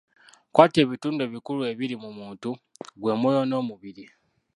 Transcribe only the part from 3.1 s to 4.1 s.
mwoyo n'omubiri.